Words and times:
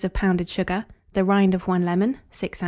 of 0.03 0.13
pounded 0.13 0.49
sugar, 0.49 0.83
the 1.13 1.23
rind 1.23 1.53
of 1.53 1.67
1 1.67 1.85
lemon, 1.85 2.17
6 2.31 2.57
oz. 2.57 2.59